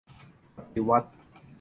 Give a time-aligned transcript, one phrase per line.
[0.57, 1.09] ปฏิวัติ!